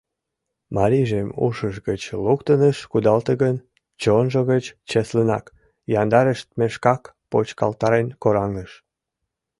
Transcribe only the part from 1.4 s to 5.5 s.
ушыж гыч луктын ыш кудалте гын, чонжо гыч чеслынак,